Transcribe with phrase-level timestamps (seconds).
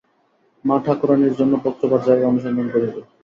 [0.65, 2.99] মা-ঠাকুরাণীর জন্য পত্রপাঠ জায়গা অনুসন্ধান করিবে।